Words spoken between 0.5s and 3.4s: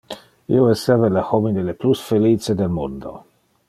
Io esseva le homine le plus felice del mundo.